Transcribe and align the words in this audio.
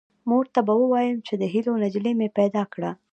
مور 0.29 0.45
ته 0.53 0.59
به 0.67 0.73
ووایم 0.79 1.17
چې 1.27 1.33
د 1.37 1.43
هیلو 1.53 1.73
نجلۍ 1.83 2.13
مې 2.19 2.27
پیدا 2.39 2.63
کړه 2.73 2.91